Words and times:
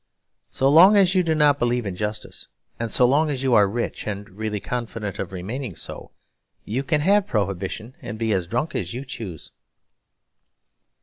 So 0.49 0.67
long 0.67 0.97
as 0.97 1.13
you 1.13 1.21
do 1.21 1.35
not 1.35 1.59
believe 1.59 1.85
in 1.85 1.95
justice, 1.95 2.47
and 2.79 2.89
so 2.89 3.05
long 3.05 3.29
as 3.29 3.43
you 3.43 3.53
are 3.53 3.67
rich 3.67 4.07
and 4.07 4.27
really 4.31 4.59
confident 4.59 5.19
of 5.19 5.31
remaining 5.31 5.75
so, 5.75 6.09
you 6.65 6.81
can 6.81 7.01
have 7.01 7.27
Prohibition 7.27 7.95
and 8.01 8.17
be 8.17 8.33
as 8.33 8.47
drunk 8.47 8.73
as 8.73 8.95
you 8.95 9.05
choose. 9.05 9.51